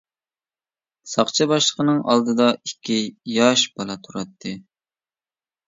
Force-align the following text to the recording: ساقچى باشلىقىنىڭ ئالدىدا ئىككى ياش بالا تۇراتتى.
ساقچى 1.11 1.45
باشلىقىنىڭ 1.51 1.99
ئالدىدا 2.15 2.49
ئىككى 2.55 2.99
ياش 3.37 3.69
بالا 3.77 4.01
تۇراتتى. 4.09 4.59